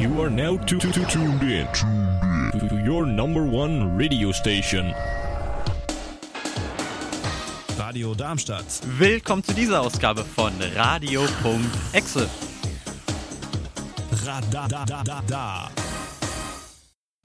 [0.00, 1.66] You are now tu- tu- tu- tuned in
[2.58, 4.94] to to your number one radio station.
[7.78, 8.64] Radio Darmstadt.
[8.98, 12.28] Willkommen zu dieser Ausgabe von Radio.exe.
[14.24, 15.70] Radadadada.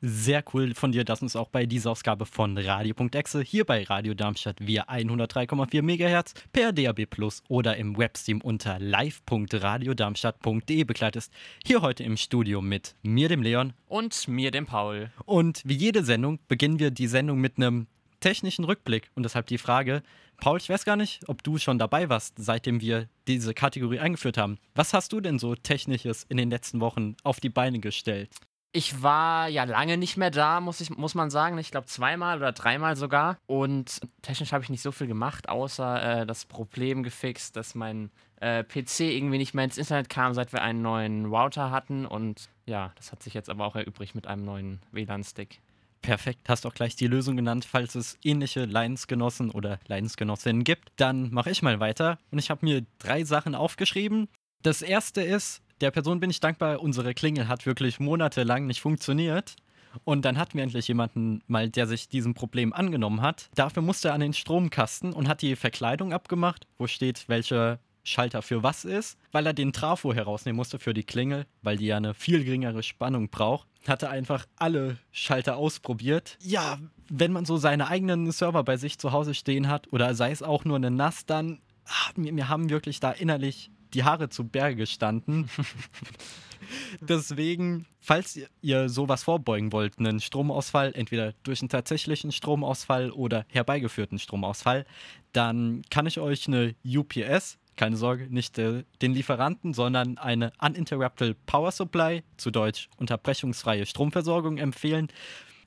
[0.07, 4.13] Sehr cool von dir, dass uns auch bei dieser Ausgabe von Radio.exe hier bei Radio
[4.13, 11.33] Darmstadt via 103,4 MHz per DAB Plus oder im Webstream unter live.radiodarmstadt.de begleitest.
[11.65, 13.73] Hier heute im Studio mit mir, dem Leon.
[13.87, 15.09] Und mir, dem Paul.
[15.25, 17.87] Und wie jede Sendung beginnen wir die Sendung mit einem
[18.19, 19.09] technischen Rückblick.
[19.15, 20.03] Und deshalb die Frage,
[20.37, 24.37] Paul, ich weiß gar nicht, ob du schon dabei warst, seitdem wir diese Kategorie eingeführt
[24.37, 24.59] haben.
[24.75, 28.29] Was hast du denn so Technisches in den letzten Wochen auf die Beine gestellt?
[28.75, 31.57] Ich war ja lange nicht mehr da, muss, ich, muss man sagen.
[31.59, 33.37] Ich glaube zweimal oder dreimal sogar.
[33.47, 38.11] Und technisch habe ich nicht so viel gemacht, außer äh, das Problem gefixt, dass mein
[38.41, 42.05] äh, PC irgendwie nicht mehr ins Internet kam, seit wir einen neuen Router hatten.
[42.05, 45.61] Und ja, das hat sich jetzt aber auch erübrigt mit einem neuen WLAN-Stick.
[46.01, 47.63] Perfekt, hast auch gleich die Lösung genannt.
[47.63, 52.17] Falls es ähnliche Leidensgenossen oder Leidensgenossinnen gibt, dann mache ich mal weiter.
[52.29, 54.27] Und ich habe mir drei Sachen aufgeschrieben.
[54.63, 59.55] Das erste ist, der Person bin ich dankbar, unsere Klingel hat wirklich monatelang nicht funktioniert.
[60.03, 63.49] Und dann hatten wir endlich jemanden mal, der sich diesem Problem angenommen hat.
[63.55, 68.41] Dafür musste er an den Stromkasten und hat die Verkleidung abgemacht, wo steht, welcher Schalter
[68.41, 71.97] für was ist, weil er den Trafo herausnehmen musste für die Klingel, weil die ja
[71.97, 73.67] eine viel geringere Spannung braucht.
[73.87, 76.37] Hat er einfach alle Schalter ausprobiert.
[76.41, 76.77] Ja,
[77.09, 80.43] wenn man so seine eigenen Server bei sich zu Hause stehen hat oder sei es
[80.43, 84.47] auch nur eine NAS, dann ah, mir, mir haben wirklich da innerlich die Haare zu
[84.47, 85.49] Berge gestanden.
[87.01, 93.45] Deswegen, falls ihr, ihr sowas vorbeugen wollt, einen Stromausfall, entweder durch einen tatsächlichen Stromausfall oder
[93.49, 94.85] herbeigeführten Stromausfall,
[95.33, 101.37] dann kann ich euch eine UPS, keine Sorge, nicht äh, den Lieferanten, sondern eine Uninterrupted
[101.45, 105.07] Power Supply, zu Deutsch unterbrechungsfreie Stromversorgung empfehlen.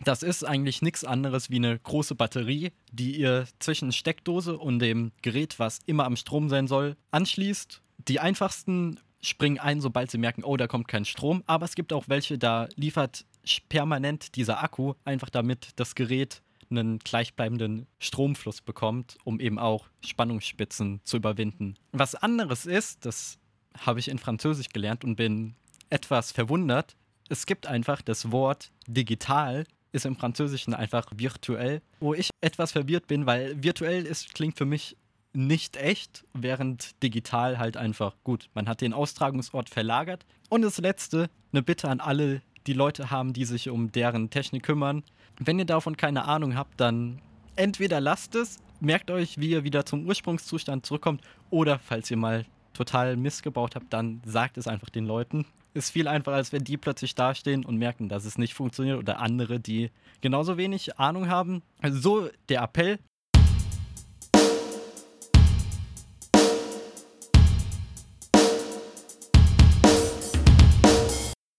[0.05, 5.13] Das ist eigentlich nichts anderes wie eine große Batterie, die ihr zwischen Steckdose und dem
[5.23, 7.83] Gerät, was immer am Strom sein soll, anschließt.
[7.99, 11.43] Die einfachsten springen ein, sobald sie merken, oh, da kommt kein Strom.
[11.47, 13.25] Aber es gibt auch welche, da liefert
[13.69, 21.01] permanent dieser Akku, einfach damit das Gerät einen gleichbleibenden Stromfluss bekommt, um eben auch Spannungsspitzen
[21.03, 21.77] zu überwinden.
[21.93, 23.39] Was anderes ist, das
[23.79, 25.55] habe ich in Französisch gelernt und bin
[25.89, 26.97] etwas verwundert.
[27.29, 33.07] Es gibt einfach das Wort digital ist im Französischen einfach virtuell, wo ich etwas verwirrt
[33.07, 34.97] bin, weil virtuell ist, klingt für mich
[35.39, 38.51] nicht echt, während digital halt einfach gut.
[38.55, 40.27] Man hat den Austragungsort verlagert.
[40.49, 44.65] Und das letzte, eine Bitte an alle, die Leute haben, die sich um deren Technik
[44.65, 45.05] kümmern.
[45.39, 47.23] Wenn ihr davon keine Ahnung habt, dann
[47.55, 52.45] entweder lasst es, merkt euch, wie ihr wieder zum Ursprungszustand zurückkommt, oder falls ihr mal
[52.73, 55.47] total missgebaut habt, dann sagt es einfach den Leuten.
[55.73, 59.21] Ist viel einfacher, als wenn die plötzlich dastehen und merken, dass es nicht funktioniert oder
[59.21, 59.91] andere, die
[60.21, 61.63] genauso wenig Ahnung haben.
[61.81, 62.99] Also so der Appell.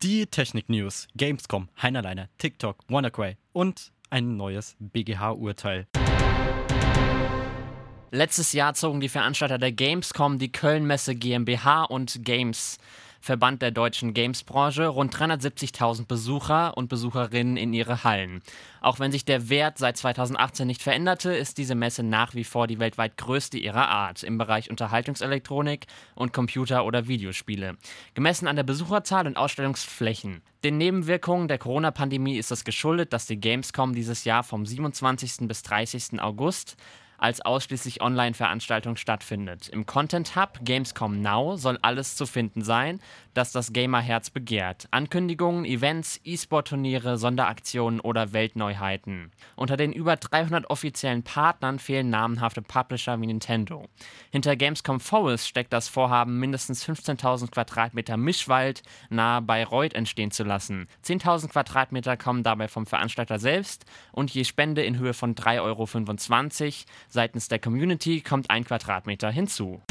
[0.10, 5.86] Die Technik-News, Gamescom, Heinerleiner, TikTok, WannaCry und ein neues BGH-Urteil.
[8.10, 12.80] Letztes Jahr zogen die Veranstalter der Gamescom die Kölnmesse GmbH und Games
[13.22, 18.42] Verband der deutschen Games-Branche, rund 370.000 Besucher und Besucherinnen in ihre Hallen.
[18.82, 22.68] Auch wenn sich der Wert seit 2018 nicht veränderte, ist diese Messe nach wie vor
[22.68, 27.78] die weltweit größte ihrer Art im Bereich Unterhaltungselektronik und Computer- oder Videospiele.
[28.14, 30.42] Gemessen an der Besucherzahl und Ausstellungsflächen.
[30.64, 35.48] Den Nebenwirkungen der Corona-Pandemie ist es geschuldet, dass die Gamescom dieses Jahr vom 27.
[35.48, 36.22] bis 30.
[36.22, 36.78] August
[37.20, 39.70] als ausschließlich Online-Veranstaltung stattfindet.
[39.70, 43.00] Im Content Hub Gamescom Now soll alles zu finden sein,
[43.34, 44.88] das das Gamerherz begehrt.
[44.92, 49.32] Ankündigungen, Events, E-Sport-Turniere, Sonderaktionen oder Weltneuheiten.
[49.56, 53.86] Unter den über 300 offiziellen Partnern fehlen namenhafte Publisher wie Nintendo.
[54.32, 60.88] Hinter Gamescom Forest steckt das Vorhaben, mindestens 15.000 Quadratmeter Mischwald nahe Bayreuth entstehen zu lassen.
[61.06, 65.86] 10.000 Quadratmeter kommen dabei vom Veranstalter selbst und je Spende in Höhe von 3,25 Euro
[67.10, 69.82] seitens der Community kommt ein Quadratmeter hinzu.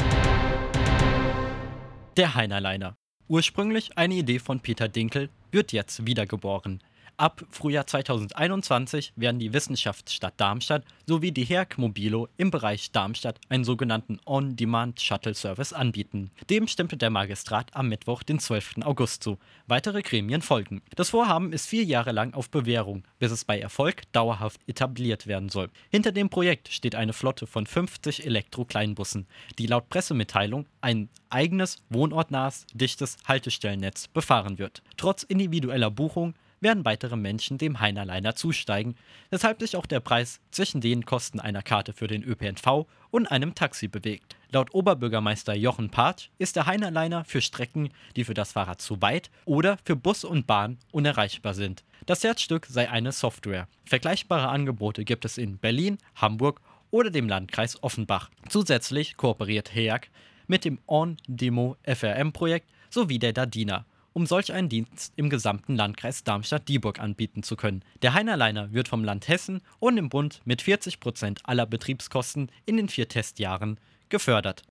[2.17, 2.95] Der Heinerleiner.
[3.27, 6.81] Ursprünglich eine Idee von Peter Dinkel, wird jetzt wiedergeboren.
[7.19, 13.65] Ab Frühjahr 2021 werden die Wissenschaftsstadt Darmstadt sowie die HERC Mobilo im Bereich Darmstadt einen
[13.65, 16.31] sogenannten On-Demand-Shuttle-Service anbieten.
[16.49, 18.85] Dem stimmte der Magistrat am Mittwoch, den 12.
[18.85, 19.37] August zu.
[19.67, 20.81] Weitere Gremien folgen.
[20.95, 25.49] Das Vorhaben ist vier Jahre lang auf Bewährung, bis es bei Erfolg dauerhaft etabliert werden
[25.49, 25.69] soll.
[25.89, 29.27] Hinter dem Projekt steht eine Flotte von 50 Elektro-Kleinbussen,
[29.57, 34.83] die laut Pressemitteilung ein eigenes, wohnortnahes, dichtes Haltestellennetz befahren wird.
[34.95, 38.95] Trotz individueller Buchung werden weitere Menschen dem Heinerliner zusteigen,
[39.29, 43.55] weshalb sich auch der Preis zwischen den Kosten einer Karte für den ÖPNV und einem
[43.55, 44.35] Taxi bewegt.
[44.51, 49.29] Laut Oberbürgermeister Jochen Patsch ist der Heinerliner für Strecken, die für das Fahrrad zu weit
[49.45, 51.83] oder für Bus und Bahn unerreichbar sind.
[52.05, 53.67] Das Herzstück sei eine Software.
[53.85, 58.29] Vergleichbare Angebote gibt es in Berlin, Hamburg oder dem Landkreis Offenbach.
[58.49, 60.09] Zusätzlich kooperiert HEAG
[60.47, 63.85] mit dem On-Demo FRM-Projekt sowie der DADINA
[64.19, 67.85] um solch einen Dienst im gesamten Landkreis Darmstadt-Dieburg anbieten zu können.
[68.01, 72.75] Der Heinerliner wird vom Land Hessen und im Bund mit 40 Prozent aller Betriebskosten in
[72.75, 73.79] den vier Testjahren
[74.09, 74.63] gefördert.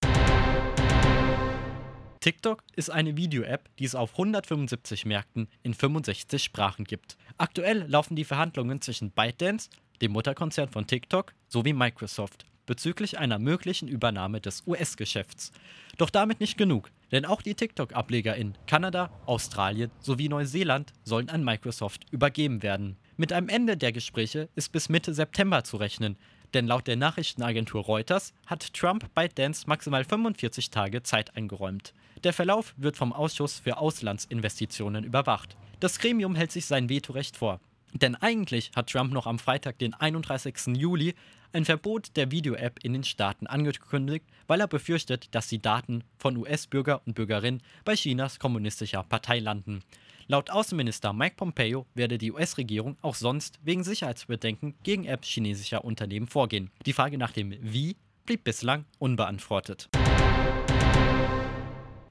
[2.21, 7.17] TikTok ist eine Video-App, die es auf 175 Märkten in 65 Sprachen gibt.
[7.39, 9.71] Aktuell laufen die Verhandlungen zwischen ByteDance,
[10.03, 15.51] dem Mutterkonzern von TikTok, sowie Microsoft bezüglich einer möglichen Übernahme des US-Geschäfts.
[15.97, 21.43] Doch damit nicht genug, denn auch die TikTok-Ableger in Kanada, Australien sowie Neuseeland sollen an
[21.43, 22.97] Microsoft übergeben werden.
[23.17, 26.17] Mit einem Ende der Gespräche ist bis Mitte September zu rechnen,
[26.55, 31.95] denn laut der Nachrichtenagentur Reuters hat Trump ByteDance maximal 45 Tage Zeit eingeräumt.
[32.23, 35.57] Der Verlauf wird vom Ausschuss für Auslandsinvestitionen überwacht.
[35.81, 37.61] Das Gremium hält sich sein Vetorecht vor.
[37.95, 40.77] Denn eigentlich hat Trump noch am Freitag, den 31.
[40.77, 41.15] Juli,
[41.53, 46.37] ein Verbot der Video-App in den Staaten angekündigt, weil er befürchtet, dass die Daten von
[46.37, 49.83] US-Bürger und Bürgerinnen bei Chinas kommunistischer Partei landen.
[50.27, 56.27] Laut Außenminister Mike Pompeo werde die US-Regierung auch sonst wegen Sicherheitsbedenken gegen Apps chinesischer Unternehmen
[56.27, 56.71] vorgehen.
[56.85, 57.97] Die Frage nach dem Wie
[58.27, 59.89] blieb bislang unbeantwortet.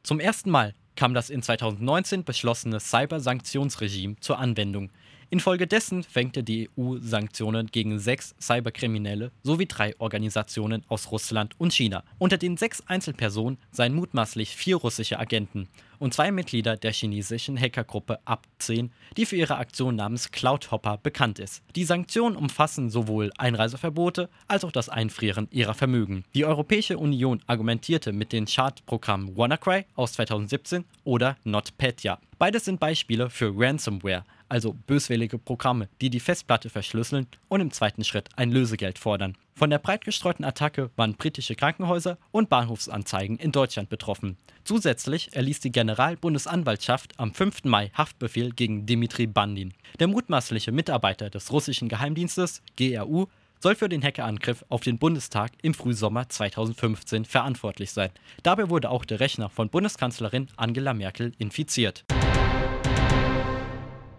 [0.02, 4.90] Zum ersten Mal kam das in 2019 beschlossene Cybersanktionsregime zur Anwendung.
[5.30, 12.06] Infolgedessen verhängte die EU Sanktionen gegen sechs Cyberkriminelle sowie drei Organisationen aus Russland und China.
[12.18, 15.68] Unter den sechs Einzelpersonen seien mutmaßlich vier russische Agenten
[16.00, 21.62] und zwei Mitglieder der chinesischen Hackergruppe Up10, die für ihre Aktion namens Cloudhopper bekannt ist.
[21.76, 26.24] Die Sanktionen umfassen sowohl Einreiseverbote als auch das Einfrieren ihrer Vermögen.
[26.36, 32.20] Die Europäische Union argumentierte mit den Schadprogrammen WannaCry aus 2017 oder NotPetya.
[32.40, 38.04] Beides sind Beispiele für Ransomware, also böswillige Programme, die die Festplatte verschlüsseln und im zweiten
[38.04, 39.38] Schritt ein Lösegeld fordern.
[39.56, 44.38] Von der breit gestreuten Attacke waren britische Krankenhäuser und Bahnhofsanzeigen in Deutschland betroffen.
[44.64, 47.64] Zusätzlich erließ die Generalbundesanwaltschaft am 5.
[47.64, 49.74] Mai Haftbefehl gegen Dimitri Bandin.
[50.00, 53.28] Der mutmaßliche Mitarbeiter des russischen Geheimdienstes GRU
[53.60, 58.12] soll für den Hackerangriff auf den Bundestag im Frühsommer 2015 verantwortlich sein.
[58.44, 62.06] Dabei wurde auch der Rechner von Bundeskanzlerin Angela Merkel infiziert.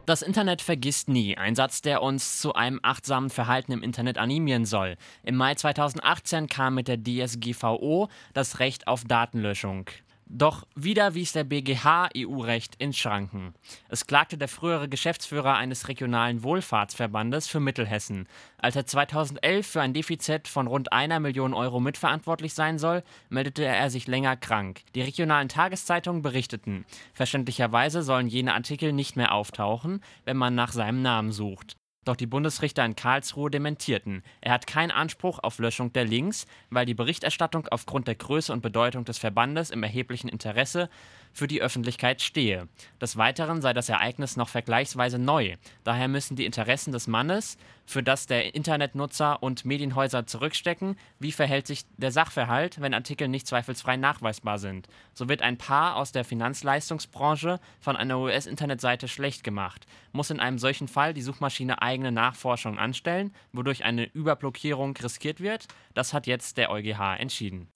[0.09, 1.37] Das Internet vergisst nie.
[1.37, 4.97] Ein Satz, der uns zu einem achtsamen Verhalten im Internet animieren soll.
[5.23, 9.91] Im Mai 2018 kam mit der DSGVO das Recht auf Datenlöschung.
[10.31, 13.55] Doch wieder wies der BGH EU-Recht in Schranken.
[13.89, 18.29] Es klagte der frühere Geschäftsführer eines regionalen Wohlfahrtsverbandes für Mittelhessen.
[18.59, 23.65] Als er 2011 für ein Defizit von rund einer Million Euro mitverantwortlich sein soll, meldete
[23.65, 24.83] er sich länger krank.
[24.95, 26.85] Die regionalen Tageszeitungen berichteten.
[27.15, 31.79] Verständlicherweise sollen jene Artikel nicht mehr auftauchen, wenn man nach seinem Namen sucht.
[32.09, 34.23] Doch die Bundesrichter in Karlsruhe dementierten.
[34.41, 38.63] Er hat keinen Anspruch auf Löschung der Links, weil die Berichterstattung aufgrund der Größe und
[38.63, 40.89] Bedeutung des Verbandes im erheblichen Interesse
[41.33, 42.69] für die Öffentlichkeit stehe.
[43.01, 45.57] Des Weiteren sei das Ereignis noch vergleichsweise neu.
[45.85, 47.57] Daher müssen die Interessen des Mannes,
[47.89, 53.47] für das der Internetnutzer und Medienhäuser zurückstecken, wie verhält sich der Sachverhalt, wenn Artikel nicht
[53.47, 54.89] zweifelsfrei nachweisbar sind.
[55.15, 60.59] So wird ein Paar aus der Finanzleistungsbranche von einer US-Internetseite schlecht gemacht, muss in einem
[60.59, 65.67] solchen Fall die Suchmaschine eigene Nachforschung anstellen, wodurch eine Überblockierung riskiert wird.
[65.95, 67.69] Das hat jetzt der EuGH entschieden.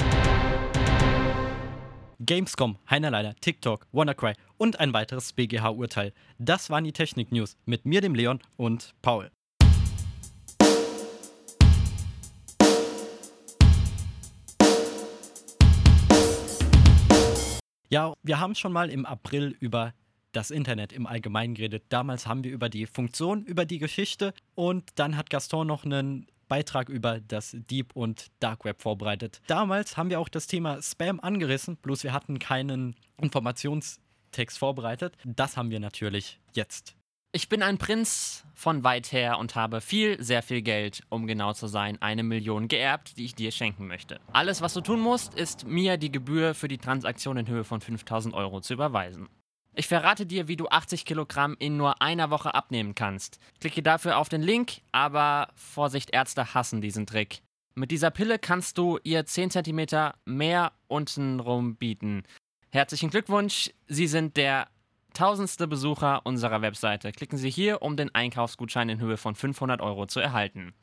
[2.24, 6.12] Gamescom, Heinerleiter, TikTok, WannaCry und ein weiteres BGH-Urteil.
[6.38, 9.32] Das waren die Technik-News mit mir, dem Leon und Paul.
[17.88, 19.92] Ja, wir haben schon mal im April über
[20.30, 21.86] das Internet im Allgemeinen geredet.
[21.88, 26.28] Damals haben wir über die Funktion, über die Geschichte und dann hat Gaston noch einen
[26.52, 29.40] Beitrag über das Deep und Dark Web vorbereitet.
[29.46, 35.16] Damals haben wir auch das Thema Spam angerissen, bloß wir hatten keinen Informationstext vorbereitet.
[35.24, 36.94] Das haben wir natürlich jetzt.
[37.34, 41.54] Ich bin ein Prinz von weit her und habe viel, sehr viel Geld, um genau
[41.54, 44.20] zu sein, eine Million geerbt, die ich dir schenken möchte.
[44.34, 47.80] Alles, was du tun musst, ist mir die Gebühr für die Transaktion in Höhe von
[47.80, 49.30] 5000 Euro zu überweisen.
[49.74, 53.38] Ich verrate dir, wie du 80 Kilogramm in nur einer Woche abnehmen kannst.
[53.58, 57.40] Klicke dafür auf den Link, aber Vorsicht, Ärzte hassen diesen Trick.
[57.74, 62.22] Mit dieser Pille kannst du ihr 10 cm mehr untenrum bieten.
[62.70, 64.68] Herzlichen Glückwunsch, Sie sind der
[65.14, 67.10] tausendste Besucher unserer Webseite.
[67.12, 70.74] Klicken Sie hier, um den Einkaufsgutschein in Höhe von 500 Euro zu erhalten.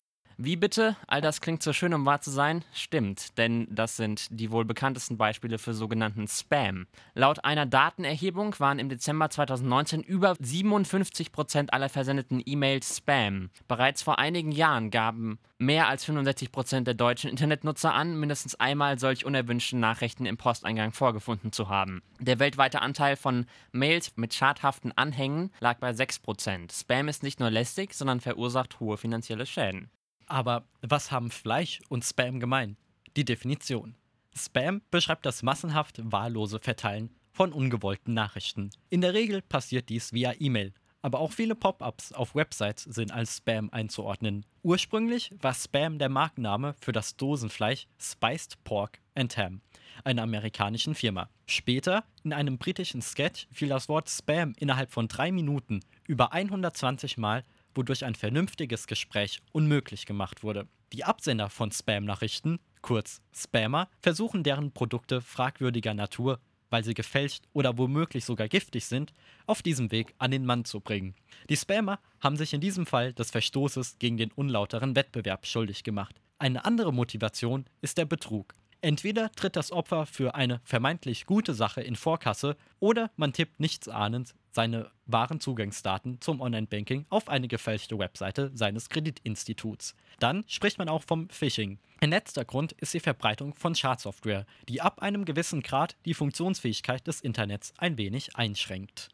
[0.42, 0.96] Wie bitte?
[1.06, 2.64] All das klingt so schön, um wahr zu sein?
[2.72, 6.88] Stimmt, denn das sind die wohl bekanntesten Beispiele für sogenannten Spam.
[7.14, 13.50] Laut einer Datenerhebung waren im Dezember 2019 über 57 Prozent aller versendeten E-Mails Spam.
[13.68, 18.98] Bereits vor einigen Jahren gaben mehr als 65 Prozent der deutschen Internetnutzer an, mindestens einmal
[18.98, 22.02] solch unerwünschten Nachrichten im Posteingang vorgefunden zu haben.
[22.18, 26.80] Der weltweite Anteil von Mails mit schadhaften Anhängen lag bei 6%.
[26.80, 29.92] Spam ist nicht nur lästig, sondern verursacht hohe finanzielle Schäden.
[30.30, 32.78] Aber was haben Fleisch und Spam gemein?
[33.18, 33.96] Die Definition.
[34.36, 38.70] Spam beschreibt das massenhaft wahllose Verteilen von ungewollten Nachrichten.
[38.90, 43.38] In der Regel passiert dies via E-Mail, aber auch viele Pop-ups auf Websites sind als
[43.38, 44.46] Spam einzuordnen.
[44.62, 49.62] Ursprünglich war Spam der Markenname für das Dosenfleisch Spiced Pork and Ham,
[50.04, 51.30] einer amerikanischen Firma.
[51.48, 57.18] Später, in einem britischen Sketch, fiel das Wort Spam innerhalb von drei Minuten über 120
[57.18, 57.44] Mal
[57.76, 60.68] wodurch ein vernünftiges Gespräch unmöglich gemacht wurde.
[60.94, 67.78] Die Absender von Spam-Nachrichten, kurz Spammer, versuchen deren Produkte fragwürdiger Natur, weil sie gefälscht oder
[67.78, 69.14] womöglich sogar giftig sind,
[69.46, 71.16] auf diesem Weg an den Mann zu bringen.
[71.50, 76.16] Die Spammer haben sich in diesem Fall des Verstoßes gegen den unlauteren Wettbewerb schuldig gemacht.
[76.38, 78.56] Eine andere Motivation ist der Betrug.
[78.82, 84.36] Entweder tritt das Opfer für eine vermeintlich gute Sache in Vorkasse oder man tippt nichtsahnend
[84.52, 89.96] seine wahren Zugangsdaten zum Online-Banking auf eine gefälschte Webseite seines Kreditinstituts.
[90.20, 91.80] Dann spricht man auch vom Phishing.
[92.00, 97.06] Ein letzter Grund ist die Verbreitung von Schadsoftware, die ab einem gewissen Grad die Funktionsfähigkeit
[97.06, 99.10] des Internets ein wenig einschränkt.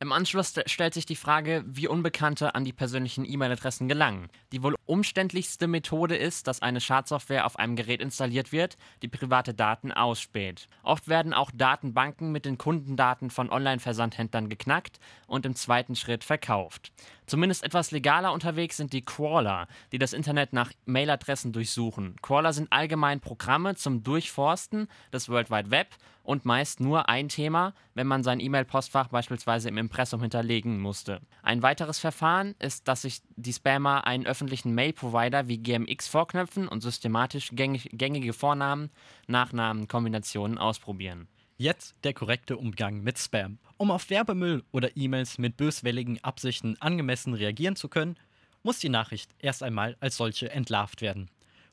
[0.00, 4.28] Im Anschluss stellt sich die Frage, wie Unbekannte an die persönlichen E-Mail-Adressen gelangen.
[4.52, 9.54] Die wohl umständlichste Methode ist, dass eine Schadsoftware auf einem Gerät installiert wird, die private
[9.54, 10.68] Daten ausspäht.
[10.82, 16.92] Oft werden auch Datenbanken mit den Kundendaten von Online-Versandhändlern geknackt und im zweiten Schritt verkauft.
[17.26, 22.16] Zumindest etwas legaler unterwegs sind die Crawler, die das Internet nach Mailadressen durchsuchen.
[22.22, 25.88] Crawler sind allgemein Programme zum Durchforsten des World Wide Web
[26.28, 31.20] und meist nur ein Thema, wenn man sein E-Mail-Postfach beispielsweise im Impressum hinterlegen musste.
[31.42, 36.82] Ein weiteres Verfahren ist, dass sich die Spammer einen öffentlichen Mail-Provider wie GMX vorknöpfen und
[36.82, 38.90] systematisch gängig, gängige Vornamen,
[39.26, 41.26] Nachnamen, Kombinationen ausprobieren.
[41.56, 43.58] Jetzt der korrekte Umgang mit Spam.
[43.76, 48.14] Um auf Werbemüll oder E-Mails mit böswilligen Absichten angemessen reagieren zu können,
[48.62, 51.28] muss die Nachricht erst einmal als solche entlarvt werden.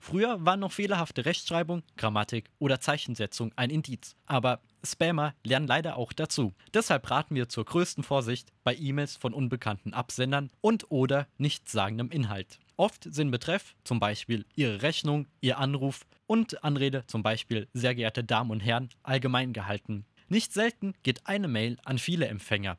[0.06, 4.16] Früher war noch fehlerhafte Rechtschreibung, Grammatik oder Zeichensetzung ein Indiz.
[4.28, 6.54] Aber Spammer lernen leider auch dazu.
[6.76, 12.60] Deshalb raten wir zur größten Vorsicht bei E-Mails von unbekannten Absendern und oder nichtssagendem Inhalt.
[12.78, 18.24] Oft sind Betreff, zum Beispiel Ihre Rechnung, Ihr Anruf und Anrede, zum Beispiel sehr geehrte
[18.24, 20.06] Damen und Herren, allgemein gehalten.
[20.30, 22.78] Nicht selten geht eine Mail an viele Empfänger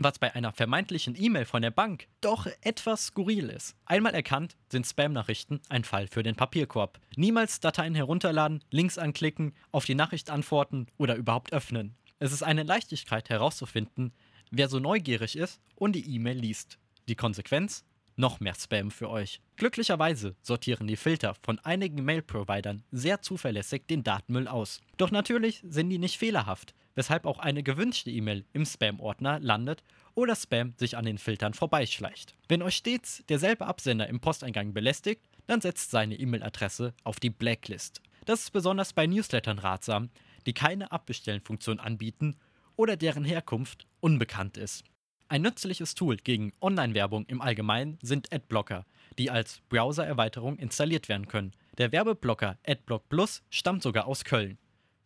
[0.00, 3.76] was bei einer vermeintlichen E-Mail von der Bank doch etwas skurril ist.
[3.84, 6.98] Einmal erkannt, sind Spam-Nachrichten ein Fall für den Papierkorb.
[7.16, 11.94] Niemals Dateien herunterladen, Links anklicken, auf die Nachricht antworten oder überhaupt öffnen.
[12.18, 14.12] Es ist eine Leichtigkeit herauszufinden,
[14.50, 16.78] wer so neugierig ist und die E-Mail liest.
[17.08, 17.84] Die Konsequenz?
[18.16, 19.40] Noch mehr Spam für euch.
[19.56, 24.80] Glücklicherweise sortieren die Filter von einigen Mail-Providern sehr zuverlässig den Datenmüll aus.
[24.96, 29.82] Doch natürlich sind die nicht fehlerhaft weshalb auch eine gewünschte E-Mail im Spam-Ordner landet
[30.14, 32.34] oder Spam sich an den Filtern vorbeischleicht.
[32.46, 38.02] Wenn euch stets derselbe Absender im Posteingang belästigt, dann setzt seine E-Mail-Adresse auf die Blacklist.
[38.26, 40.10] Das ist besonders bei Newslettern ratsam,
[40.44, 42.36] die keine Abbestellen-Funktion anbieten
[42.76, 44.84] oder deren Herkunft unbekannt ist.
[45.28, 48.84] Ein nützliches Tool gegen Online-Werbung im Allgemeinen sind Adblocker,
[49.16, 51.54] die als Browser-Erweiterung installiert werden können.
[51.78, 54.58] Der Werbeblocker Adblock Plus stammt sogar aus Köln.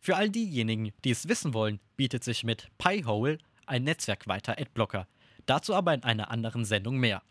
[0.05, 5.07] Für all diejenigen, die es wissen wollen, bietet sich mit Piehole ein netzwerkweiter Adblocker.
[5.47, 7.23] Dazu aber in einer anderen Sendung mehr.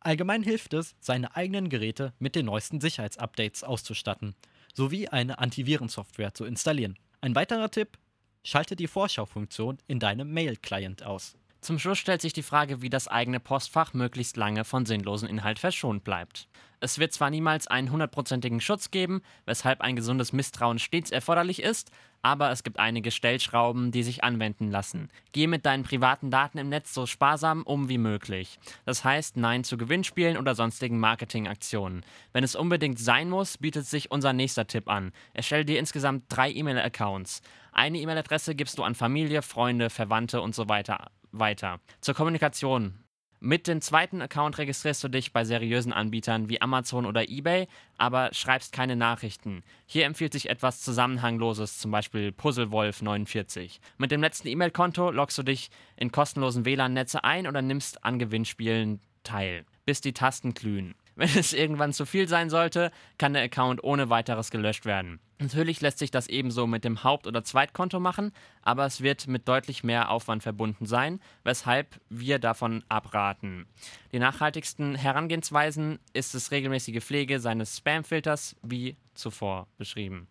[0.00, 4.34] Allgemein hilft es, seine eigenen Geräte mit den neuesten Sicherheitsupdates auszustatten,
[4.74, 6.98] sowie eine Antivirensoftware zu installieren.
[7.20, 7.96] Ein weiterer Tipp:
[8.42, 11.36] Schalte die Vorschaufunktion in deinem Mail-Client aus.
[11.66, 15.58] Zum Schluss stellt sich die Frage, wie das eigene Postfach möglichst lange von sinnlosen Inhalt
[15.58, 16.46] verschont bleibt.
[16.78, 21.90] Es wird zwar niemals einen hundertprozentigen Schutz geben, weshalb ein gesundes Misstrauen stets erforderlich ist,
[22.22, 25.10] aber es gibt einige Stellschrauben, die sich anwenden lassen.
[25.32, 28.60] Gehe mit deinen privaten Daten im Netz so sparsam um wie möglich.
[28.84, 32.04] Das heißt Nein zu Gewinnspielen oder sonstigen Marketingaktionen.
[32.32, 35.12] Wenn es unbedingt sein muss, bietet sich unser nächster Tipp an.
[35.34, 37.42] Erstelle dir insgesamt drei E-Mail-Accounts.
[37.72, 41.80] Eine E-Mail-Adresse gibst du an Familie, Freunde, Verwandte und so weiter weiter.
[42.00, 43.06] Zur Kommunikation.
[43.38, 47.68] Mit dem zweiten Account registrierst du dich bei seriösen Anbietern wie Amazon oder eBay,
[47.98, 49.62] aber schreibst keine Nachrichten.
[49.84, 53.78] Hier empfiehlt sich etwas Zusammenhangloses, zum Beispiel Puzzlewolf49.
[53.98, 59.00] Mit dem letzten E-Mail-Konto loggst du dich in kostenlosen WLAN-Netze ein oder nimmst an Gewinnspielen
[59.22, 60.94] teil, bis die Tasten glühen.
[61.16, 65.18] Wenn es irgendwann zu viel sein sollte, kann der Account ohne weiteres gelöscht werden.
[65.38, 69.48] Natürlich lässt sich das ebenso mit dem Haupt- oder Zweitkonto machen, aber es wird mit
[69.48, 73.66] deutlich mehr Aufwand verbunden sein, weshalb wir davon abraten.
[74.12, 80.28] Die nachhaltigsten Herangehensweisen ist es regelmäßige Pflege seines Spamfilters, wie zuvor beschrieben.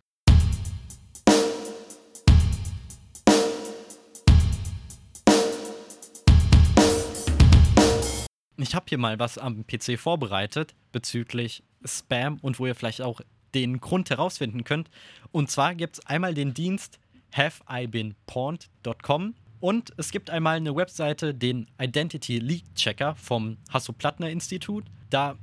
[8.68, 13.22] Ich habe hier mal was am PC vorbereitet bezüglich Spam und wo ihr vielleicht auch
[13.54, 14.90] den Grund herausfinden könnt.
[15.32, 16.98] Und zwar gibt es einmal den Dienst
[17.32, 24.86] haveibeenpawned.com und es gibt einmal eine Webseite, den Identity Leak Checker vom Hasso-Plattner-Institut.
[25.12, 25.38] Da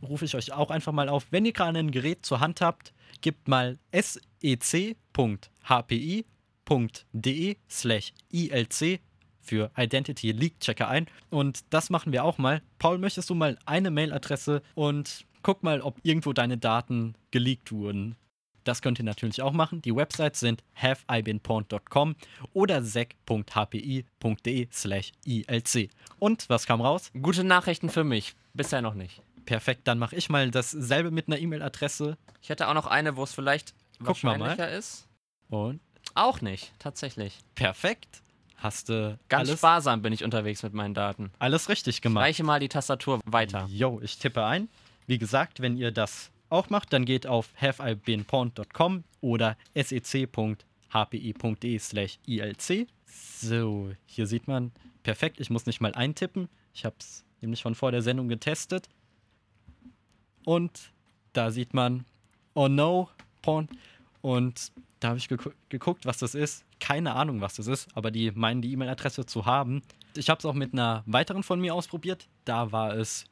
[0.00, 1.26] rufe ich euch auch einfach mal auf.
[1.32, 4.94] Wenn ihr gerade ein Gerät zur Hand habt, gebt mal sec.hpi.de
[7.68, 9.00] slash ilc
[9.48, 11.06] für Identity Leak Checker ein.
[11.30, 12.62] Und das machen wir auch mal.
[12.78, 18.16] Paul, möchtest du mal eine Mailadresse und guck mal, ob irgendwo deine Daten geleakt wurden?
[18.64, 19.80] Das könnt ihr natürlich auch machen.
[19.80, 22.16] Die Websites sind haveibeenpawned.com
[22.52, 25.90] oder sec.hpi.de slash ilc.
[26.18, 27.10] Und was kam raus?
[27.20, 28.34] Gute Nachrichten für mich.
[28.54, 29.22] Bisher noch nicht.
[29.46, 32.18] Perfekt, dann mache ich mal dasselbe mit einer E-Mail-Adresse.
[32.42, 33.74] Ich hätte auch noch eine, wo es vielleicht
[34.04, 34.48] Guck mal mal.
[34.50, 35.08] wahrscheinlicher ist.
[35.48, 35.80] Und
[36.14, 37.38] Auch nicht, tatsächlich.
[37.54, 38.22] perfekt.
[38.60, 41.30] Hast du Ganz alles, sparsam bin ich unterwegs mit meinen Daten.
[41.38, 42.24] alles richtig gemacht.
[42.24, 43.66] Reiche mal die Tastatur weiter.
[43.70, 44.68] Jo, ich tippe ein.
[45.06, 52.86] Wie gesagt, wenn ihr das auch macht, dann geht auf haveibeenpawned.com oder sec.hpi.de slash ilc.
[53.06, 54.72] So, hier sieht man,
[55.02, 56.48] perfekt, ich muss nicht mal eintippen.
[56.74, 58.88] Ich habe es nämlich schon vor der Sendung getestet.
[60.44, 60.92] Und
[61.32, 62.04] da sieht man,
[62.54, 63.08] oh no,
[63.42, 63.68] Porn.
[64.20, 66.64] Und da habe ich gegu geguckt, was das ist.
[66.80, 69.82] Keine Ahnung, was das ist, aber die meinen die E-Mail-Adresse zu haben.
[70.16, 72.28] Ich habe es auch mit einer weiteren von mir ausprobiert.
[72.44, 73.24] Da war es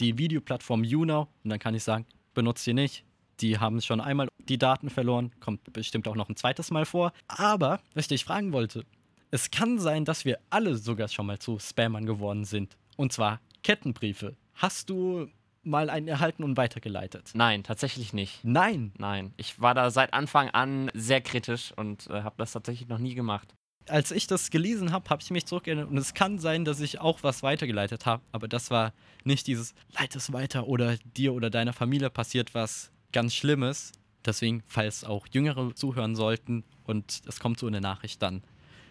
[0.00, 1.28] die Videoplattform YouNow.
[1.44, 3.04] Und dann kann ich sagen, benutzt sie nicht.
[3.40, 5.32] Die haben schon einmal die Daten verloren.
[5.40, 7.12] Kommt bestimmt auch noch ein zweites Mal vor.
[7.28, 8.84] Aber, was ich dich fragen wollte,
[9.30, 12.76] es kann sein, dass wir alle sogar schon mal zu Spammern geworden sind.
[12.96, 14.36] Und zwar Kettenbriefe.
[14.54, 15.28] Hast du
[15.62, 17.30] mal einen erhalten und weitergeleitet?
[17.34, 18.44] Nein, tatsächlich nicht.
[18.44, 18.92] Nein.
[18.98, 22.98] Nein, ich war da seit Anfang an sehr kritisch und äh, habe das tatsächlich noch
[22.98, 23.54] nie gemacht.
[23.86, 25.88] Als ich das gelesen habe, habe ich mich zurückerinnert.
[25.88, 28.22] Und es kann sein, dass ich auch was weitergeleitet habe.
[28.32, 28.92] Aber das war
[29.24, 33.92] nicht dieses, leite es weiter oder dir oder deiner Familie passiert was ganz Schlimmes.
[34.26, 38.42] Deswegen, falls auch Jüngere zuhören sollten und es kommt so eine Nachricht, dann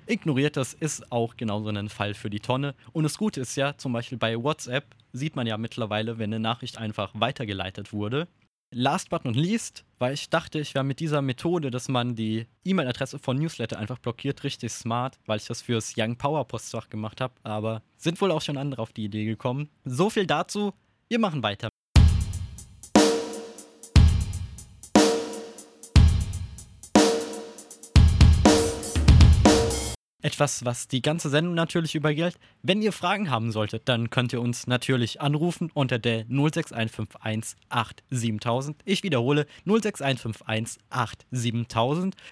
[0.08, 2.76] ignoriert das, ist auch genauso ein Fall für die Tonne.
[2.94, 4.86] Und das Gute ist ja, zum Beispiel bei WhatsApp
[5.18, 8.28] sieht man ja mittlerweile, wenn eine Nachricht einfach weitergeleitet wurde.
[8.72, 12.48] Last but not least, weil ich dachte, ich wäre mit dieser Methode, dass man die
[12.66, 17.22] E-Mail-Adresse von Newsletter einfach blockiert, richtig smart, weil ich das fürs Young Power Postfach gemacht
[17.22, 17.34] habe.
[17.44, 19.70] Aber sind wohl auch schon andere auf die Idee gekommen.
[19.86, 20.74] So viel dazu.
[21.08, 21.70] Wir machen weiter.
[30.28, 32.38] Etwas, was die ganze Sendung natürlich übergilt.
[32.62, 37.56] Wenn ihr Fragen haben solltet, dann könnt ihr uns natürlich anrufen unter der 06151
[38.84, 40.82] Ich wiederhole 06151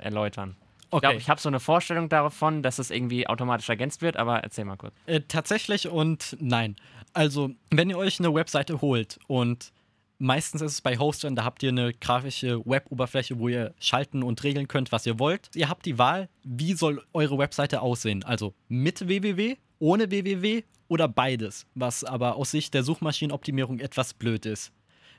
[0.91, 0.97] erläutern.
[0.97, 0.99] Ich Okay.
[1.07, 4.65] glaube, ich habe so eine Vorstellung davon, dass es irgendwie automatisch ergänzt wird, aber erzähl
[4.65, 4.93] mal kurz.
[5.05, 6.75] Äh, tatsächlich und nein.
[7.13, 9.71] Also, wenn ihr euch eine Webseite holt und
[10.19, 14.43] meistens ist es bei Hostern, da habt ihr eine grafische Web-Oberfläche, wo ihr schalten und
[14.43, 15.49] regeln könnt, was ihr wollt.
[15.55, 18.23] Ihr habt die Wahl, wie soll eure Webseite aussehen?
[18.23, 24.45] Also mit www, ohne www oder beides, was aber aus Sicht der Suchmaschinenoptimierung etwas blöd
[24.45, 24.71] ist.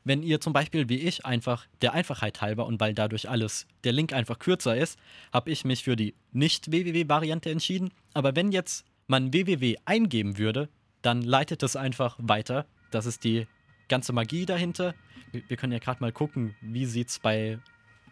[0.04, 3.92] Wenn ihr zum Beispiel wie ich einfach der Einfachheit halber und weil dadurch alles, der
[3.92, 4.98] Link einfach kürzer ist,
[5.32, 7.90] habe ich mich für die Nicht-WWW-Variante entschieden.
[8.14, 10.68] Aber wenn jetzt man www eingeben würde,
[11.02, 12.66] dann leitet es einfach weiter.
[12.90, 13.46] Das ist die
[13.88, 14.94] ganze Magie dahinter.
[15.30, 17.58] Wir, können ja gerade mal gucken, wie sieht es bei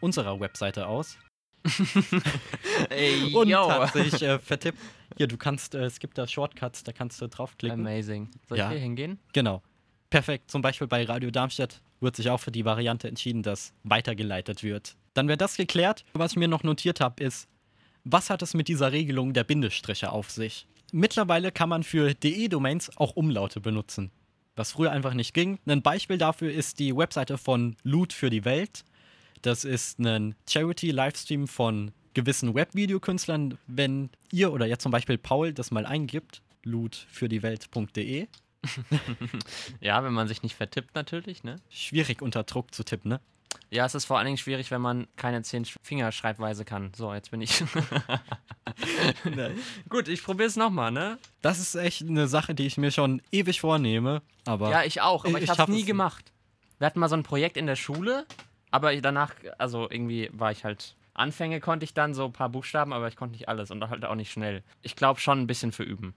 [0.00, 1.18] unserer Webseite aus.
[2.90, 4.78] Ey, Und hat sich äh, vertippt.
[5.16, 7.80] Hier, du kannst, äh, es gibt da Shortcuts, da kannst du draufklicken.
[7.80, 8.30] Amazing.
[8.48, 8.66] Soll Ja.
[8.66, 9.18] ich hier hingehen?
[9.32, 9.62] Genau.
[10.10, 10.50] Perfekt.
[10.50, 14.96] Zum Beispiel bei Radio Darmstadt wird sich auch für die Variante entschieden, dass weitergeleitet wird.
[15.14, 16.04] Dann wäre das geklärt.
[16.12, 17.48] Was ich mir noch notiert habe, ist,
[18.04, 20.66] was hat es mit dieser Regelung der Bindestriche auf sich?
[20.92, 24.10] Mittlerweile kann man für DE-Domains auch Umlaute benutzen,
[24.56, 25.58] was früher einfach nicht ging.
[25.66, 28.84] Ein Beispiel dafür ist die Webseite von Loot für die Welt.
[29.42, 33.58] Das ist ein Charity-Livestream von gewissen Webvideokünstlern.
[33.68, 38.26] Wenn ihr oder jetzt zum Beispiel Paul das mal eingibt, lootfürdiewelt.de,
[39.80, 41.56] Ja, wenn man sich nicht vertippt natürlich, ne?
[41.70, 43.20] schwierig unter Druck zu tippen, ne?
[43.70, 46.92] Ja, es ist vor allen Dingen schwierig, wenn man keine zehn Fingerschreibweise kann.
[46.96, 47.60] So, jetzt bin ich.
[49.88, 51.18] Gut, ich probiere es nochmal, ne?
[51.42, 55.24] Das ist echt eine Sache, die ich mir schon ewig vornehme, aber Ja, ich auch,
[55.24, 56.32] aber Ich- ich, habe es nie gemacht.
[56.78, 58.26] Wir hatten mal so ein Projekt in der Schule,
[58.70, 60.96] aber danach, also irgendwie war ich halt.
[61.14, 64.04] Anfänge konnte ich dann so ein paar Buchstaben, aber ich konnte nicht alles und halt
[64.04, 64.62] auch nicht schnell.
[64.80, 66.14] Ich glaube schon ein bisschen für üben.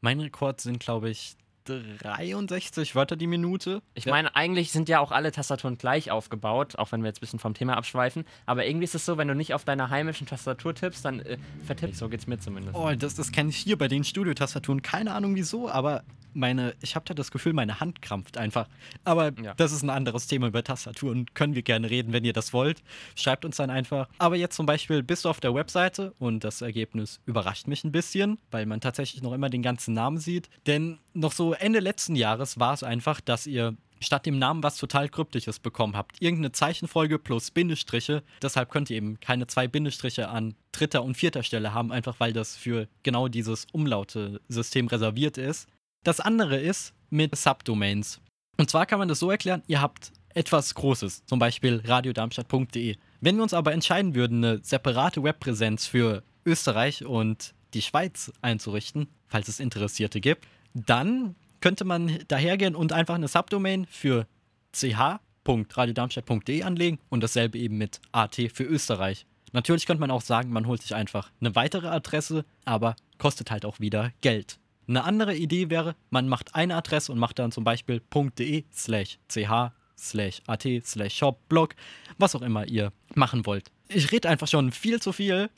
[0.00, 3.82] mein Rekord sind, glaube ich, 63 Wörter die Minute.
[3.94, 4.12] Ich Ja.
[4.12, 7.38] meine, eigentlich sind ja auch alle Tastaturen gleich aufgebaut, auch wenn wir jetzt ein bisschen
[7.38, 8.24] vom Thema abschweifen.
[8.46, 11.38] Aber irgendwie ist es so, wenn du nicht auf deiner heimischen Tastatur tippst, dann äh,
[11.64, 12.76] vertippst So geht's mir zumindest.
[12.76, 14.82] Oh, das, das kenne ich hier bei den Studiotastaturen.
[14.82, 16.02] Keine Ahnung wieso, aber
[16.34, 18.68] meine, ich habe da das Gefühl, meine Hand krampft einfach.
[19.04, 19.54] Aber Ja.
[19.54, 21.26] das ist ein anderes Thema über Tastaturen.
[21.34, 22.82] Können wir gerne reden, wenn ihr das wollt.
[23.14, 24.08] Schreibt uns dann einfach.
[24.18, 27.92] Aber jetzt zum Beispiel bist du auf der Webseite und das Ergebnis überrascht mich ein
[27.92, 30.48] bisschen, weil man tatsächlich noch immer den ganzen Namen sieht.
[30.66, 34.76] Denn noch so Ende letzten Jahres war es einfach, dass ihr statt dem Namen was
[34.76, 36.20] total Kryptisches bekommen habt.
[36.20, 38.22] Irgendeine Zeichenfolge plus Bindestriche.
[38.42, 42.34] Deshalb könnt ihr eben keine zwei Bindestriche an dritter und vierter Stelle haben, einfach weil
[42.34, 45.68] das für genau dieses Umlaute-System reserviert ist.
[46.04, 48.20] Das andere ist mit Subdomains.
[48.58, 52.96] Und zwar kann man das so erklären, ihr habt etwas Großes, zum Beispiel radiodarmstadt.de.
[53.20, 59.08] Wenn wir uns aber entscheiden würden, eine separate Webpräsenz für Österreich und die Schweiz einzurichten,
[59.28, 64.26] falls es Interessierte gibt, dann könnte man dahergehen und einfach eine Subdomain für
[64.72, 69.24] ch.radiodarmstadt.de anlegen und dasselbe eben mit AT für Österreich.
[69.52, 73.64] Natürlich könnte man auch sagen, man holt sich einfach eine weitere Adresse, aber kostet halt
[73.64, 74.58] auch wieder Geld.
[74.86, 78.02] Eine andere Idee wäre, man macht eine Adresse und macht dann zum Beispiel
[78.38, 79.48] .de slash ch
[79.96, 81.74] slash at slash shop blog,
[82.18, 83.70] was auch immer ihr machen wollt.
[83.88, 85.48] Ich rede einfach schon viel zu viel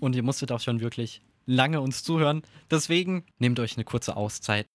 [0.00, 2.42] und ihr musstet auch schon wirklich lange uns zuhören.
[2.70, 4.66] Deswegen nehmt euch eine kurze Auszeit.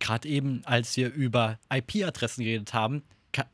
[0.00, 3.04] Gerade eben, als wir über IP-Adressen geredet haben,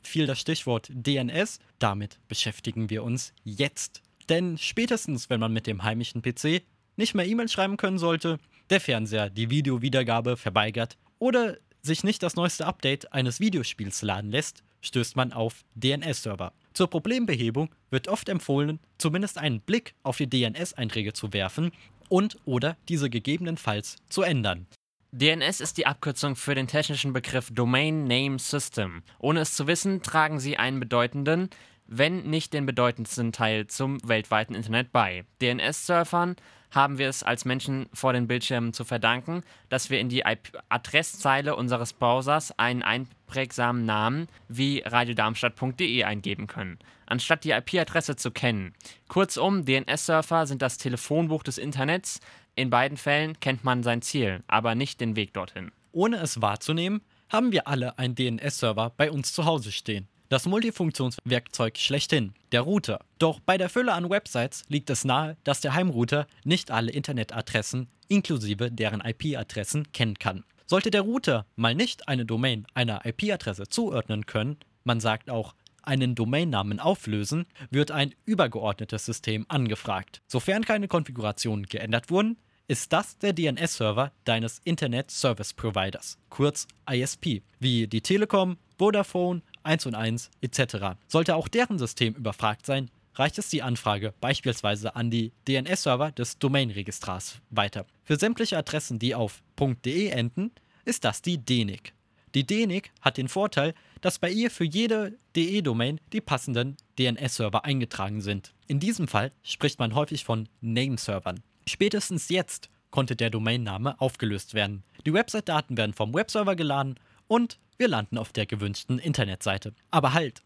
[0.02, 1.58] fiel das Stichwort DNS.
[1.78, 4.02] Damit beschäftigen wir uns jetzt.
[4.28, 6.62] Denn spätestens, wenn man mit dem heimischen PC
[6.96, 8.38] nicht mehr E-Mail schreiben können sollte,
[8.70, 14.62] der Fernseher die Videowiedergabe verweigert oder sich nicht das neueste Update eines Videospiels laden lässt,
[14.82, 16.52] stößt man auf DNS-Server.
[16.72, 21.72] Zur Problembehebung wird oft empfohlen, zumindest einen Blick auf die DNS-Einträge zu werfen
[22.08, 24.66] und oder diese gegebenenfalls zu ändern.
[25.12, 29.02] DNS ist die Abkürzung für den technischen Begriff Domain Name System.
[29.18, 31.50] Ohne es zu wissen, tragen sie einen bedeutenden,
[31.88, 35.24] wenn nicht den bedeutendsten Teil zum weltweiten Internet bei.
[35.42, 36.36] DNS-Surfern
[36.70, 41.56] haben wir es als Menschen vor den Bildschirmen zu verdanken, dass wir in die Adresszeile
[41.56, 48.74] unseres Browsers einen einprägsamen Namen wie radiodarmstadt.de eingeben können, anstatt die IP-Adresse zu kennen.
[49.08, 52.20] Kurzum, DNS-Surfer sind das Telefonbuch des Internets.
[52.60, 55.72] In beiden Fällen kennt man sein Ziel, aber nicht den Weg dorthin.
[55.92, 60.08] Ohne es wahrzunehmen, haben wir alle einen DNS-Server bei uns zu Hause stehen.
[60.28, 63.00] Das Multifunktionswerkzeug schlechthin, der Router.
[63.18, 67.88] Doch bei der Fülle an Websites liegt es nahe, dass der Heimrouter nicht alle Internetadressen
[68.08, 70.44] inklusive deren IP-Adressen kennen kann.
[70.66, 76.14] Sollte der Router mal nicht eine Domain einer IP-Adresse zuordnen können, man sagt auch einen
[76.14, 80.20] Domainnamen auflösen, wird ein übergeordnetes System angefragt.
[80.26, 82.36] Sofern keine Konfigurationen geändert wurden,
[82.70, 89.86] ist das der DNS-Server deines Internet Service Providers, kurz ISP, wie die Telekom, Vodafone, 1
[89.86, 90.94] und 1 etc.
[91.08, 96.38] Sollte auch deren System überfragt sein, reicht es die Anfrage beispielsweise an die DNS-Server des
[96.38, 97.86] Domainregistrars weiter.
[98.04, 99.42] Für sämtliche Adressen, die auf
[99.84, 100.52] .de enden,
[100.84, 101.92] ist das die DENIC.
[102.36, 108.20] Die DENIC hat den Vorteil, dass bei ihr für jede DE-Domain die passenden DNS-Server eingetragen
[108.20, 108.54] sind.
[108.68, 111.42] In diesem Fall spricht man häufig von Nameservern.
[111.70, 114.82] Spätestens jetzt konnte der Domainname aufgelöst werden.
[115.06, 119.72] Die Website-Daten werden vom Webserver geladen und wir landen auf der gewünschten Internetseite.
[119.92, 120.42] Aber halt!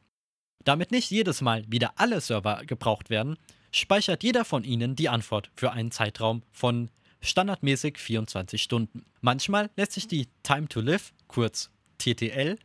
[0.64, 3.38] Damit nicht jedes Mal wieder alle Server gebraucht werden,
[3.72, 6.90] speichert jeder von ihnen die Antwort für einen Zeitraum von
[7.22, 9.06] standardmäßig 24 Stunden.
[9.22, 12.58] Manchmal lässt sich die Time to Live, kurz TTL,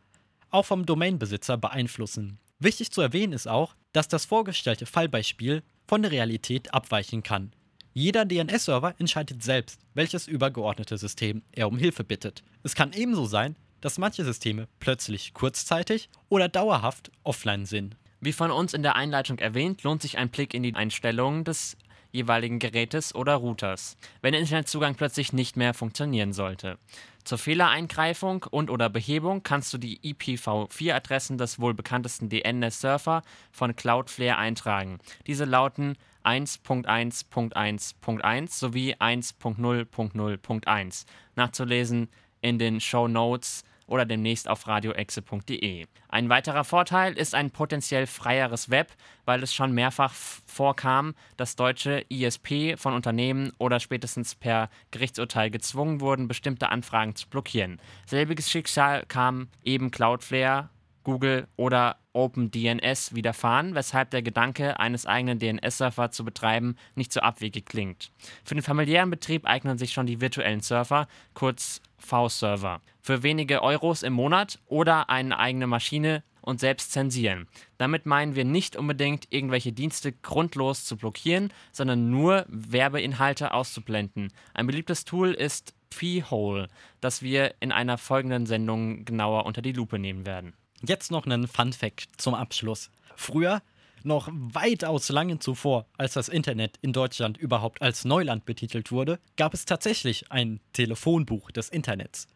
[0.50, 2.40] auch vom Domainbesitzer beeinflussen.
[2.60, 7.54] Wichtig zu erwähnen ist auch, dass das vorgestellte Fallbeispiel von der Realität abweichen kann.
[7.94, 12.44] Jeder DNS-Server entscheidet selbst, welches übergeordnete System er um Hilfe bittet.
[12.64, 17.96] Es kann ebenso sein, dass manche Systeme plötzlich kurzzeitig oder dauerhaft offline sind.
[18.22, 21.78] Wie von uns in der Einleitung erwähnt, lohnt sich ein Blick in die Einstellungen des
[22.12, 26.78] jeweiligen Gerätes oder Routers, wenn der Internetzugang plötzlich nicht mehr funktionieren sollte.
[27.24, 33.22] Zur Fehlereingreifung und oder Behebung kannst du die IPv4-Adressen des wohl bekanntesten DNS-Surfer
[33.52, 35.00] von Cloudflare eintragen.
[35.28, 35.96] Diese lauten
[36.30, 41.06] 1.1.1.1 sowie 1.0.0.1.
[41.36, 42.10] Nachzulesen
[42.42, 45.88] in den Show Notes oder demnächst auf radioexe.de.
[46.10, 48.94] Ein weiterer Vorteil ist ein potenziell freieres Web,
[49.26, 50.14] weil es schon mehrfach
[50.46, 57.28] vorkam, dass deutsche ISP von Unternehmen oder spätestens per Gerichtsurteil gezwungen wurden, bestimmte Anfragen zu
[57.28, 57.82] blockieren.
[58.06, 60.70] Selbiges Schicksal kam eben Cloudflare,
[61.10, 67.66] Google oder OpenDNS widerfahren, weshalb der Gedanke, eines eigenen DNS-Surfer zu betreiben, nicht so abwegig
[67.66, 68.12] klingt.
[68.44, 74.04] Für den familiären Betrieb eignen sich schon die virtuellen Surfer, kurz V-Server, für wenige Euros
[74.04, 77.48] im Monat oder eine eigene Maschine und selbst zensieren.
[77.78, 84.32] Damit meinen wir nicht unbedingt, irgendwelche Dienste grundlos zu blockieren, sondern nur Werbeinhalte auszublenden.
[84.54, 86.68] Ein beliebtes Tool ist P-Hole,
[87.02, 90.54] das wir in einer folgenden Sendung genauer unter die Lupe nehmen werden.
[90.82, 92.90] Jetzt noch einen Fun Fact zum Abschluss.
[93.16, 93.62] Früher,
[94.04, 99.54] noch weitaus lange zuvor, als das Internet in Deutschland überhaupt als Neuland betitelt wurde, gab
[99.54, 102.28] es tatsächlich ein Telefonbuch des Internets.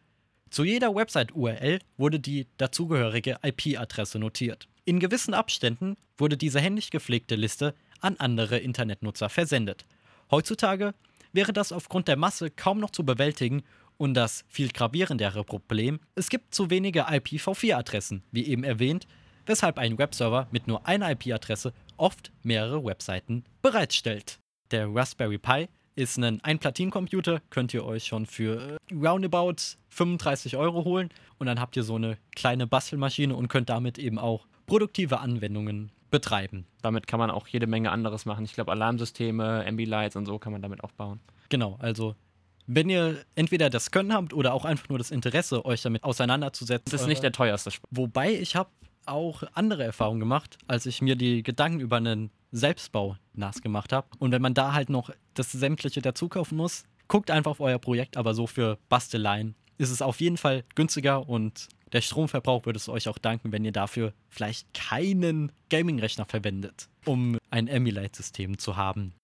[0.50, 4.68] Zu jeder Website-URL wurde die dazugehörige IP-Adresse notiert.
[4.84, 9.86] In gewissen Abständen wurde diese händisch gepflegte Liste an andere Internetnutzer versendet.
[10.30, 10.94] Heutzutage
[11.32, 13.62] wäre das aufgrund der Masse kaum noch zu bewältigen
[14.04, 19.06] und das viel gravierendere Problem, es gibt zu wenige IPv4-Adressen, wie eben erwähnt,
[19.46, 24.40] weshalb ein Webserver mit nur einer IP-Adresse oft mehrere Webseiten bereitstellt.
[24.70, 29.56] Der Raspberry Pi ist ein Ein-Platin-Computer, könnt ihr euch schon für äh, roundabout
[29.88, 34.18] 35 Euro holen und dann habt ihr so eine kleine Bastelmaschine und könnt damit eben
[34.18, 36.66] auch produktive Anwendungen betreiben.
[36.82, 38.44] Damit kann man auch jede Menge anderes machen.
[38.44, 41.20] Ich glaube, Alarmsysteme, Ambilights und so kann man damit auch bauen.
[41.48, 42.16] Genau, also
[42.66, 46.90] wenn ihr entweder das Können habt oder auch einfach nur das Interesse, euch damit auseinanderzusetzen.
[46.90, 47.88] Das ist nicht der teuerste Spaß.
[47.90, 48.70] Wobei ich habe
[49.06, 54.06] auch andere Erfahrungen gemacht, als ich mir die Gedanken über einen Selbstbau nass gemacht habe.
[54.18, 57.78] Und wenn man da halt noch das Sämtliche dazu kaufen muss, guckt einfach auf euer
[57.78, 62.78] Projekt, aber so für Basteleien ist es auf jeden Fall günstiger und der Stromverbrauch würde
[62.78, 68.76] es euch auch danken, wenn ihr dafür vielleicht keinen Gaming-Rechner verwendet, um ein Emulate-System zu
[68.76, 69.14] haben.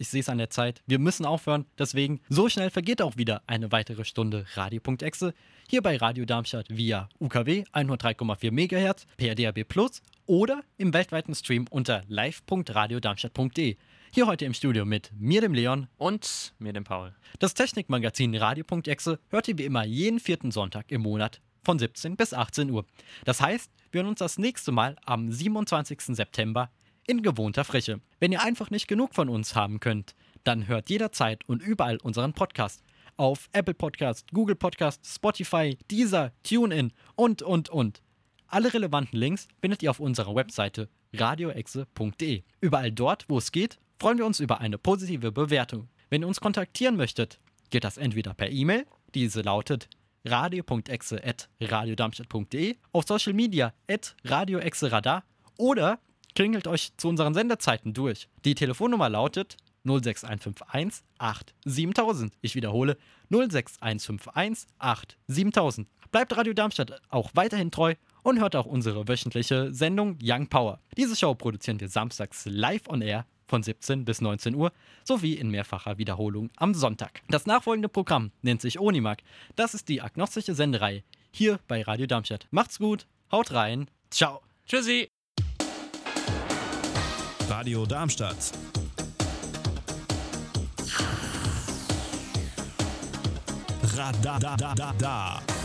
[0.00, 0.82] Ich sehe es an der Zeit.
[0.86, 1.66] Wir müssen aufhören.
[1.78, 5.34] Deswegen, so schnell vergeht auch wieder eine weitere Stunde Radio.exe.
[5.68, 11.66] Hier bei Radio Darmstadt via UKW 103,4 MHz, per DAB Plus oder im weltweiten Stream
[11.68, 13.76] unter live.radiodarmstadt.de.
[14.10, 15.86] Hier heute im Studio mit mir, dem Leon.
[15.98, 17.14] Und mir, dem Paul.
[17.38, 22.32] Das Technikmagazin Radio.exe hört ihr wie immer jeden vierten Sonntag im Monat von 17 bis
[22.32, 22.86] 18 Uhr.
[23.26, 26.00] Das heißt, wir hören uns das nächste Mal am 27.
[26.16, 26.70] September
[27.10, 28.00] in gewohnter Frische.
[28.20, 32.34] Wenn ihr einfach nicht genug von uns haben könnt, dann hört jederzeit und überall unseren
[32.34, 32.84] Podcast.
[33.16, 38.00] Auf Apple Podcast, Google Podcast, Spotify, Deezer, TuneIn und, und, und.
[38.46, 42.44] Alle relevanten Links findet ihr auf unserer Webseite radioexe.de.
[42.60, 45.88] Überall dort, wo es geht, freuen wir uns über eine positive Bewertung.
[46.10, 49.88] Wenn ihr uns kontaktieren möchtet, geht das entweder per E-Mail, diese lautet
[50.24, 53.74] radio.exe.radiodarmstadt.de, auf Social Media
[54.24, 55.24] radioexeradar
[55.56, 55.98] oder
[56.34, 58.28] klingelt euch zu unseren Sendezeiten durch.
[58.44, 62.34] Die Telefonnummer lautet 06151 87000.
[62.40, 62.96] Ich wiederhole
[63.30, 65.88] 06151 87000.
[66.10, 70.80] Bleibt Radio Darmstadt auch weiterhin treu und hört auch unsere wöchentliche Sendung Young Power.
[70.96, 74.72] Diese Show produzieren wir samstags live on air von 17 bis 19 Uhr
[75.04, 77.22] sowie in mehrfacher Wiederholung am Sonntag.
[77.28, 79.22] Das nachfolgende Programm nennt sich Onimak.
[79.56, 82.46] Das ist die agnostische Sendereihe hier bei Radio Darmstadt.
[82.50, 84.40] Macht's gut, haut rein, ciao.
[84.66, 85.10] Tschüssi.
[87.50, 88.52] Radio Darmstadt.
[93.82, 95.59] Radadadada.